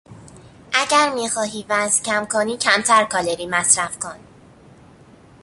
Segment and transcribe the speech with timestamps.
[0.73, 4.19] اگر میخواهی وزن کم کنی کمتر کالری مصرف کن.